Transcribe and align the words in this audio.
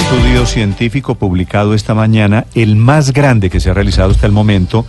estudio 0.00 0.46
científico 0.46 1.14
publicado 1.14 1.74
esta 1.74 1.94
mañana, 1.94 2.46
el 2.54 2.76
más 2.76 3.12
grande 3.12 3.50
que 3.50 3.60
se 3.60 3.70
ha 3.70 3.74
realizado 3.74 4.10
hasta 4.10 4.26
el 4.26 4.32
momento, 4.32 4.86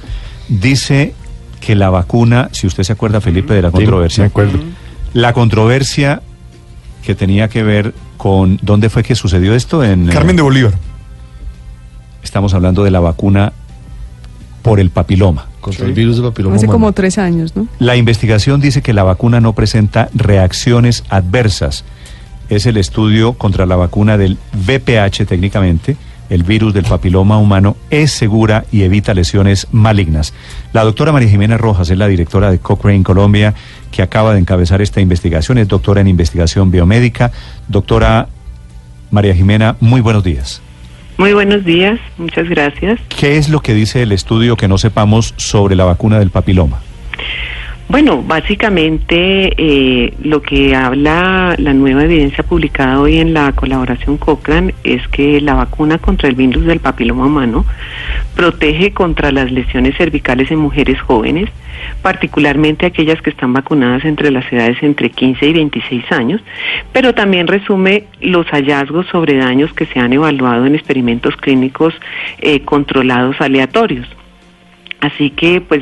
dice 0.47 1.13
que 1.59 1.75
la 1.75 1.89
vacuna, 1.89 2.49
si 2.53 2.65
usted 2.65 2.83
se 2.83 2.93
acuerda, 2.93 3.21
Felipe, 3.21 3.53
de 3.53 3.61
la 3.61 3.71
controversia, 3.71 4.23
me 4.23 4.27
acuerdo. 4.27 4.59
la 5.13 5.33
controversia 5.33 6.21
que 7.03 7.13
tenía 7.13 7.49
que 7.49 7.61
ver 7.61 7.93
con 8.17 8.57
dónde 8.61 8.89
fue 8.89 9.03
que 9.03 9.15
sucedió 9.15 9.53
esto 9.53 9.83
en 9.83 10.07
Carmen 10.07 10.35
de 10.35 10.41
Bolívar. 10.41 10.73
estamos 12.23 12.53
hablando 12.53 12.83
de 12.83 12.91
la 12.91 12.99
vacuna 12.99 13.53
por 14.61 14.79
el 14.79 14.89
papiloma. 14.91 15.47
Contra 15.59 15.85
el 15.85 15.93
virus 15.93 16.17
de 16.17 16.23
papiloma 16.23 16.55
Hace 16.55 16.65
humano. 16.65 16.73
como 16.73 16.91
tres 16.93 17.17
años, 17.17 17.55
¿no? 17.55 17.67
La 17.79 17.95
investigación 17.95 18.61
dice 18.61 18.81
que 18.81 18.93
la 18.93 19.03
vacuna 19.03 19.39
no 19.41 19.53
presenta 19.53 20.09
reacciones 20.13 21.03
adversas. 21.09 21.83
Es 22.51 22.65
el 22.65 22.75
estudio 22.75 23.31
contra 23.31 23.65
la 23.65 23.77
vacuna 23.77 24.17
del 24.17 24.37
VPH 24.51 25.25
técnicamente. 25.25 25.95
El 26.29 26.43
virus 26.43 26.73
del 26.73 26.83
papiloma 26.83 27.37
humano 27.37 27.77
es 27.89 28.11
segura 28.11 28.65
y 28.73 28.81
evita 28.81 29.13
lesiones 29.13 29.69
malignas. 29.71 30.33
La 30.73 30.83
doctora 30.83 31.13
María 31.13 31.29
Jimena 31.29 31.57
Rojas 31.57 31.89
es 31.89 31.97
la 31.97 32.09
directora 32.09 32.51
de 32.51 32.59
Cochrane 32.59 33.03
Colombia, 33.03 33.53
que 33.89 34.01
acaba 34.01 34.33
de 34.33 34.41
encabezar 34.41 34.81
esta 34.81 34.99
investigación. 34.99 35.59
Es 35.59 35.69
doctora 35.69 36.01
en 36.01 36.09
investigación 36.09 36.71
biomédica. 36.71 37.31
Doctora 37.69 38.27
María 39.11 39.33
Jimena, 39.33 39.77
muy 39.79 40.01
buenos 40.01 40.25
días. 40.25 40.61
Muy 41.17 41.31
buenos 41.31 41.63
días, 41.63 42.01
muchas 42.17 42.49
gracias. 42.49 42.99
¿Qué 43.07 43.37
es 43.37 43.47
lo 43.47 43.61
que 43.61 43.73
dice 43.73 44.01
el 44.01 44.11
estudio 44.11 44.57
que 44.57 44.67
no 44.67 44.77
sepamos 44.77 45.33
sobre 45.37 45.77
la 45.77 45.85
vacuna 45.85 46.19
del 46.19 46.31
papiloma? 46.31 46.81
Bueno, 47.89 48.23
básicamente 48.23 49.53
eh, 49.57 50.13
lo 50.23 50.41
que 50.41 50.75
habla 50.75 51.55
la 51.57 51.73
nueva 51.73 52.05
evidencia 52.05 52.43
publicada 52.43 53.01
hoy 53.01 53.17
en 53.17 53.33
la 53.33 53.51
colaboración 53.51 54.17
Cochrane 54.17 54.73
es 54.85 55.05
que 55.09 55.41
la 55.41 55.55
vacuna 55.55 55.97
contra 55.97 56.29
el 56.29 56.35
virus 56.35 56.65
del 56.65 56.79
papiloma 56.79 57.25
humano 57.25 57.65
protege 58.33 58.93
contra 58.93 59.33
las 59.33 59.51
lesiones 59.51 59.97
cervicales 59.97 60.49
en 60.51 60.59
mujeres 60.59 61.01
jóvenes, 61.01 61.49
particularmente 62.01 62.85
aquellas 62.85 63.21
que 63.21 63.29
están 63.29 63.51
vacunadas 63.51 64.05
entre 64.05 64.31
las 64.31 64.51
edades 64.53 64.81
entre 64.81 65.09
15 65.09 65.45
y 65.47 65.53
26 65.53 66.11
años, 66.13 66.41
pero 66.93 67.13
también 67.13 67.47
resume 67.47 68.05
los 68.21 68.47
hallazgos 68.47 69.05
sobre 69.07 69.35
daños 69.35 69.73
que 69.73 69.85
se 69.85 69.99
han 69.99 70.13
evaluado 70.13 70.65
en 70.65 70.75
experimentos 70.75 71.35
clínicos 71.35 71.93
eh, 72.39 72.61
controlados 72.61 73.41
aleatorios. 73.41 74.07
Así 75.01 75.31
que, 75.31 75.61
pues, 75.61 75.81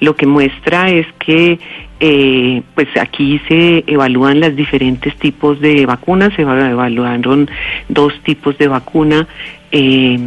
lo 0.00 0.14
que 0.16 0.26
muestra 0.26 0.88
es 0.90 1.06
que, 1.18 1.58
eh, 2.00 2.62
pues, 2.74 2.88
aquí 3.00 3.40
se 3.48 3.84
evalúan 3.86 4.40
los 4.40 4.54
diferentes 4.56 5.14
tipos 5.16 5.60
de 5.60 5.84
vacunas. 5.84 6.32
Se 6.34 6.42
eva- 6.42 6.70
evaluaron 6.70 7.50
dos 7.88 8.12
tipos 8.22 8.56
de 8.58 8.68
vacuna. 8.68 9.26
eh, 9.74 10.18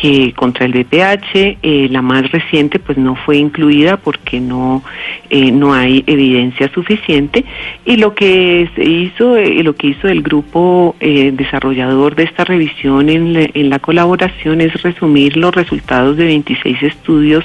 que 0.00 0.32
contra 0.34 0.64
el 0.66 0.72
VPH, 0.74 1.58
eh, 1.62 1.88
la 1.90 2.02
más 2.02 2.30
reciente 2.30 2.78
pues 2.78 2.96
no 2.98 3.16
fue 3.16 3.36
incluida 3.38 3.96
porque 3.96 4.38
no 4.40 4.84
eh, 5.28 5.50
no 5.50 5.74
hay 5.74 6.04
evidencia 6.06 6.70
suficiente. 6.72 7.44
Y 7.84 7.96
lo 7.96 8.14
que 8.14 8.68
se 8.76 8.84
hizo 8.84 9.36
eh, 9.36 9.62
lo 9.64 9.74
que 9.74 9.88
hizo 9.88 10.06
el 10.06 10.22
grupo 10.22 10.94
eh, 11.00 11.32
desarrollador 11.34 12.14
de 12.14 12.24
esta 12.24 12.44
revisión 12.44 13.08
en, 13.08 13.32
la- 13.32 13.48
en 13.52 13.70
la 13.70 13.80
colaboración 13.80 14.60
es 14.60 14.80
resumir 14.82 15.36
los 15.36 15.52
resultados 15.54 16.16
de 16.16 16.26
26 16.26 16.82
estudios 16.82 17.44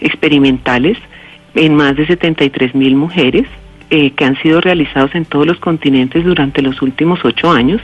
experimentales 0.00 0.98
en 1.54 1.74
más 1.74 1.96
de 1.96 2.06
73 2.06 2.74
mil 2.74 2.96
mujeres 2.96 3.46
eh, 3.90 4.10
que 4.10 4.24
han 4.24 4.36
sido 4.42 4.60
realizados 4.60 5.14
en 5.14 5.24
todos 5.24 5.46
los 5.46 5.58
continentes 5.58 6.24
durante 6.24 6.60
los 6.60 6.82
últimos 6.82 7.24
ocho 7.24 7.50
años 7.50 7.80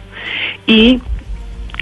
y 0.67 1.01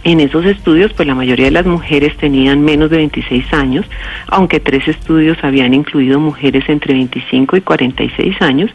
en 0.04 0.20
esos 0.20 0.44
estudios, 0.44 0.92
pues 0.92 1.06
la 1.06 1.14
mayoría 1.14 1.46
de 1.46 1.52
las 1.52 1.66
mujeres 1.66 2.16
tenían 2.16 2.62
menos 2.62 2.90
de 2.90 2.98
26 2.98 3.52
años, 3.52 3.86
aunque 4.28 4.60
tres 4.60 4.88
estudios 4.88 5.38
habían 5.42 5.74
incluido 5.74 6.18
mujeres 6.18 6.68
entre 6.68 6.94
25 6.94 7.56
y 7.56 7.60
46 7.60 8.42
años, 8.42 8.70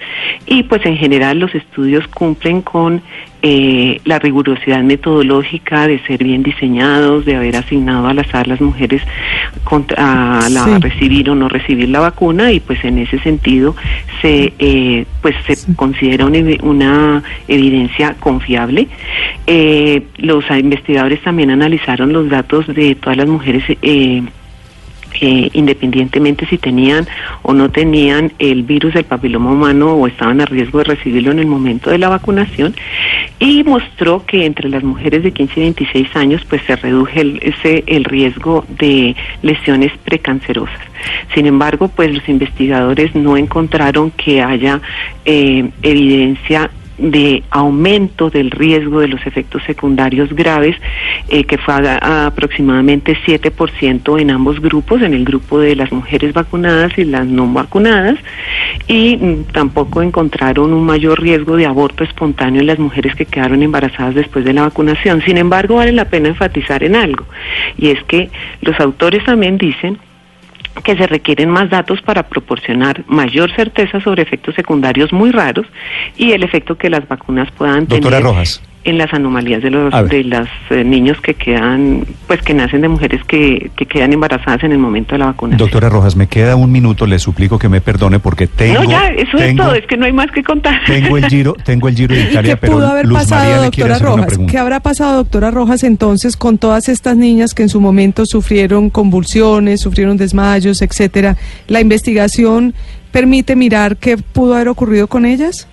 y 0.45 0.63
pues 0.63 0.85
en 0.85 0.97
general 0.97 1.39
los 1.39 1.53
estudios 1.53 2.07
cumplen 2.07 2.61
con 2.61 3.01
eh, 3.41 3.99
la 4.05 4.19
rigurosidad 4.19 4.81
metodológica 4.83 5.87
de 5.87 5.99
ser 6.05 6.23
bien 6.23 6.43
diseñados, 6.43 7.25
de 7.25 7.35
haber 7.35 7.55
asignado 7.55 8.07
al 8.07 8.19
azar 8.19 8.47
las 8.47 8.61
mujeres 8.61 9.01
contra, 9.63 10.39
a 10.39 10.49
la, 10.49 10.65
Sí. 10.65 10.71
recibir 10.79 11.29
o 11.29 11.35
no 11.35 11.47
recibir 11.49 11.89
la 11.89 11.99
vacuna, 11.99 12.51
y 12.51 12.59
pues 12.59 12.83
en 12.83 12.97
ese 12.97 13.19
sentido 13.19 13.75
se 14.21 14.53
eh, 14.59 15.05
pues 15.21 15.35
se 15.45 15.75
considera 15.75 16.25
una, 16.25 16.39
una 16.63 17.23
evidencia 17.47 18.15
confiable. 18.19 18.87
Eh, 19.45 20.03
los 20.17 20.43
investigadores 20.49 21.21
también 21.21 21.51
analizaron 21.51 22.13
los 22.13 22.29
datos 22.29 22.67
de 22.67 22.95
todas 22.95 23.17
las 23.17 23.27
mujeres 23.27 23.63
eh, 23.81 24.23
eh, 25.21 25.49
independientemente 25.53 26.45
si 26.45 26.57
tenían 26.57 27.07
o 27.41 27.53
no 27.53 27.71
tenían 27.71 28.33
el 28.39 28.63
virus 28.63 28.93
del 28.93 29.05
papiloma 29.05 29.51
humano 29.51 29.93
o 29.93 30.05
estaban 30.05 30.41
a 30.41 30.45
riesgo 30.45 30.79
de 30.79 30.83
recibirlo 30.83 31.31
en 31.31 31.39
el 31.39 31.47
momento 31.47 31.89
de 31.89 31.97
la 31.97 32.09
vacunación 32.09 32.75
y 33.39 33.63
mostró 33.63 34.25
que 34.25 34.45
entre 34.45 34.69
las 34.69 34.83
mujeres 34.83 35.23
de 35.23 35.31
15 35.31 35.59
y 35.59 35.63
26 35.63 36.15
años 36.15 36.45
pues 36.49 36.61
se 36.63 36.75
redujo 36.75 37.11
el, 37.15 37.39
ese, 37.41 37.83
el 37.87 38.03
riesgo 38.03 38.65
de 38.67 39.15
lesiones 39.41 39.91
precancerosas. 40.03 40.79
Sin 41.35 41.45
embargo, 41.45 41.87
pues 41.87 42.13
los 42.13 42.27
investigadores 42.27 43.13
no 43.15 43.37
encontraron 43.37 44.11
que 44.11 44.41
haya 44.41 44.81
eh, 45.25 45.69
evidencia 45.83 46.71
de 46.97 47.43
aumento 47.51 48.29
del 48.29 48.49
riesgo 48.51 48.99
de 48.99 49.07
los 49.07 49.25
efectos 49.27 49.61
secundarios 49.63 50.33
graves, 50.33 50.75
eh, 51.29 51.43
que 51.43 51.57
fue 51.57 51.73
a- 51.75 51.99
a 52.01 52.25
aproximadamente 52.27 53.17
7% 53.25 54.17
en 54.17 54.31
ambos 54.31 54.59
grupos, 54.59 55.01
en 55.01 55.13
el 55.13 55.23
grupo 55.23 55.59
de 55.59 55.75
las 55.75 55.91
mujeres 55.91 56.33
vacunadas 56.33 56.97
y 56.97 57.03
las 57.05 57.25
no 57.27 57.47
vacunadas, 57.51 58.17
y 58.87 59.15
mm, 59.17 59.43
tampoco 59.53 60.01
encontraron 60.01 60.73
un 60.73 60.85
mayor 60.85 61.21
riesgo 61.21 61.55
de 61.55 61.65
aborto 61.65 62.03
espontáneo 62.03 62.61
en 62.61 62.67
las 62.67 62.79
mujeres 62.79 63.15
que 63.15 63.25
quedaron 63.25 63.61
embarazadas 63.63 64.15
después 64.15 64.43
de 64.45 64.53
la 64.53 64.63
vacunación. 64.63 65.21
Sin 65.21 65.37
embargo, 65.37 65.75
vale 65.75 65.91
la 65.91 66.05
pena 66.05 66.29
enfatizar 66.29 66.83
en 66.83 66.95
algo, 66.95 67.25
y 67.77 67.89
es 67.89 68.03
que 68.05 68.29
los 68.61 68.79
autores 68.79 69.23
también 69.23 69.57
dicen 69.57 69.97
que 70.83 70.95
se 70.95 71.07
requieren 71.07 71.49
más 71.49 71.69
datos 71.69 72.01
para 72.01 72.23
proporcionar 72.23 73.03
mayor 73.07 73.53
certeza 73.55 73.99
sobre 74.01 74.23
efectos 74.23 74.55
secundarios 74.55 75.11
muy 75.13 75.31
raros 75.31 75.65
y 76.15 76.31
el 76.31 76.43
efecto 76.43 76.77
que 76.77 76.89
las 76.89 77.07
vacunas 77.07 77.49
puedan 77.51 77.87
Doctora 77.87 78.17
tener 78.17 78.23
Rojas. 78.23 78.61
En 78.87 78.97
las 78.97 79.13
anomalías 79.13 79.61
de 79.61 79.69
los 79.69 79.93
de 80.09 80.23
los 80.23 80.47
niños 80.85 81.19
que 81.21 81.33
quedan 81.33 82.05
pues 82.25 82.41
que 82.41 82.53
nacen 82.53 82.81
de 82.81 82.87
mujeres 82.87 83.21
que, 83.25 83.69
que 83.75 83.85
quedan 83.85 84.13
embarazadas 84.13 84.63
en 84.63 84.71
el 84.71 84.79
momento 84.79 85.13
de 85.13 85.19
la 85.19 85.25
vacunación. 85.27 85.57
Doctora 85.59 85.89
Rojas, 85.89 86.15
me 86.15 86.27
queda 86.27 86.55
un 86.55 86.71
minuto, 86.71 87.05
le 87.05 87.19
suplico 87.19 87.59
que 87.59 87.67
me 87.69 87.81
perdone 87.81 88.19
porque 88.19 88.47
tengo... 88.47 88.83
no, 88.83 88.89
ya, 88.89 89.07
eso 89.09 89.37
es 89.37 89.43
tengo- 89.47 89.63
todo, 89.65 89.75
es 89.75 89.85
que 89.87 89.97
no 89.97 90.05
hay 90.05 90.13
más 90.13 90.31
que 90.31 90.41
contar. 90.43 90.79
Tengo 90.85 91.17
el 91.17 91.25
giro, 91.27 91.53
tengo 91.65 91.87
el 91.89 91.95
giro 91.95 92.15
de 92.15 92.21
Italia, 92.31 92.53
¿Qué 92.55 92.57
pero 92.61 92.73
pudo 92.73 92.87
haber 92.87 93.05
Luz 93.05 93.13
María 93.13 93.29
pasado, 93.29 93.71
quiere 93.71 93.89
doctora 93.89 93.95
hacer 93.95 94.07
Rojas? 94.07 94.51
¿Qué 94.51 94.57
habrá 94.57 94.79
pasado, 94.79 95.15
doctora 95.17 95.51
Rojas, 95.51 95.83
entonces 95.83 96.37
con 96.37 96.57
todas 96.57 96.87
estas 96.89 97.17
niñas 97.17 97.53
que 97.53 97.63
en 97.63 97.69
su 97.69 97.81
momento 97.81 98.25
sufrieron 98.25 98.89
convulsiones, 98.89 99.81
sufrieron 99.81 100.15
desmayos, 100.17 100.81
etcétera? 100.81 101.35
¿La 101.67 101.81
investigación 101.81 102.73
permite 103.11 103.55
mirar 103.55 103.97
qué 103.97 104.17
pudo 104.17 104.55
haber 104.55 104.69
ocurrido 104.69 105.07
con 105.07 105.25
ellas? 105.25 105.67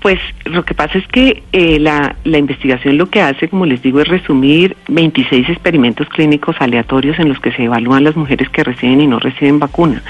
Pues 0.00 0.18
lo 0.46 0.64
que 0.64 0.74
pasa 0.74 0.96
es 0.96 1.06
que 1.08 1.42
eh, 1.52 1.78
la, 1.78 2.16
la 2.24 2.38
investigación 2.38 2.96
lo 2.96 3.10
que 3.10 3.20
hace, 3.20 3.48
como 3.48 3.66
les 3.66 3.82
digo, 3.82 4.00
es 4.00 4.08
resumir 4.08 4.76
26 4.88 5.48
experimentos 5.48 6.08
clínicos 6.08 6.56
aleatorios 6.58 7.18
en 7.18 7.28
los 7.28 7.38
que 7.38 7.52
se 7.52 7.64
evalúan 7.64 8.04
las 8.04 8.16
mujeres 8.16 8.48
que 8.48 8.64
reciben 8.64 9.02
y 9.02 9.06
no 9.06 9.18
reciben 9.18 9.58
vacuna. 9.58 10.02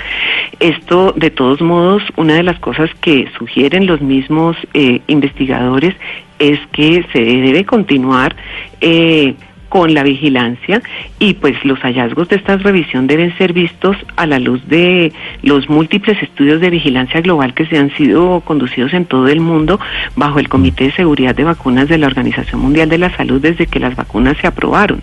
Esto, 0.60 1.12
de 1.16 1.30
todos 1.30 1.60
modos, 1.60 2.02
una 2.16 2.34
de 2.34 2.44
las 2.44 2.58
cosas 2.60 2.90
que 3.00 3.28
sugieren 3.36 3.86
los 3.86 4.00
mismos 4.00 4.56
eh, 4.74 5.00
investigadores 5.08 5.94
es 6.38 6.58
que 6.72 7.04
se 7.12 7.20
debe 7.20 7.64
continuar 7.64 8.36
eh, 8.80 9.34
con 9.70 9.94
la 9.94 10.02
vigilancia 10.02 10.82
y 11.18 11.34
pues 11.34 11.64
los 11.64 11.78
hallazgos 11.78 12.28
de 12.28 12.36
esta 12.36 12.56
revisión 12.56 13.06
deben 13.06 13.34
ser 13.38 13.52
vistos 13.52 13.96
a 14.16 14.26
la 14.26 14.38
luz 14.38 14.60
de 14.68 15.12
los 15.42 15.70
múltiples 15.70 16.20
estudios 16.22 16.60
de 16.60 16.70
vigilancia 16.70 17.20
global 17.20 17.54
que 17.54 17.66
se 17.66 17.78
han 17.78 17.90
sido 17.96 18.40
conducidos 18.40 18.92
en 18.92 19.06
todo 19.06 19.28
el 19.28 19.40
mundo 19.40 19.80
bajo 20.16 20.40
el 20.40 20.48
Comité 20.48 20.84
de 20.84 20.92
Seguridad 20.92 21.36
de 21.36 21.44
Vacunas 21.44 21.88
de 21.88 21.98
la 21.98 22.08
Organización 22.08 22.60
Mundial 22.60 22.88
de 22.88 22.98
la 22.98 23.16
Salud 23.16 23.40
desde 23.40 23.68
que 23.68 23.78
las 23.78 23.94
vacunas 23.94 24.36
se 24.38 24.48
aprobaron. 24.48 25.00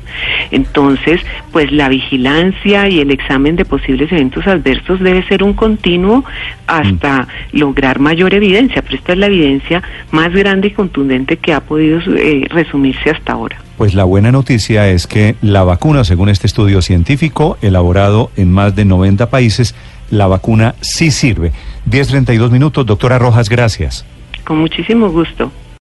Entonces, 0.52 1.22
pues 1.54 1.72
la 1.72 1.88
vigilancia 1.88 2.90
y 2.90 3.00
el 3.00 3.12
examen 3.12 3.56
de 3.56 3.64
posibles 3.64 4.12
eventos 4.12 4.46
adversos 4.48 5.00
debe 5.00 5.25
ser 5.28 5.44
un 5.44 5.54
continuo 5.54 6.25
hasta 6.68 7.28
lograr 7.54 8.00
mayor 8.00 8.34
evidencia, 8.34 8.81
pero 8.81 8.96
esta 8.96 9.14
es 9.14 9.18
la 9.18 9.28
evidencia 9.28 9.81
más 10.12 10.34
grande 10.34 10.68
y 10.68 10.72
contundente 10.72 11.38
que 11.38 11.54
ha 11.54 11.62
podido 11.62 12.00
eh, 12.18 12.46
resumirse 12.50 13.12
hasta 13.12 13.31
ahora. 13.31 13.67
Pues 13.77 13.94
la 13.94 14.06
buena 14.06 14.31
noticia 14.31 14.89
es 14.89 15.06
que 15.06 15.35
la 15.41 15.63
vacuna, 15.63 16.03
según 16.03 16.29
este 16.29 16.47
estudio 16.47 16.81
científico 16.81 17.57
elaborado 17.62 18.31
en 18.35 18.51
más 18.51 18.75
de 18.75 18.85
90 18.85 19.29
países, 19.29 19.75
la 20.09 20.25
vacuna 20.25 20.74
sí 20.81 21.12
sirve. 21.12 21.51
10.32 21.88 22.50
minutos. 22.50 22.85
Doctora 22.88 23.19
Rojas, 23.19 23.50
gracias. 23.50 24.03
Con 24.44 24.59
muchísimo 24.59 25.09
gusto. 25.09 25.51